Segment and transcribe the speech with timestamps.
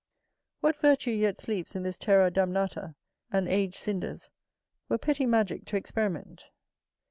[0.61, 2.95] What virtue yet sleeps in this terra damnata
[3.31, 4.31] and aged cinders,
[4.89, 6.49] were petty magic to experiment.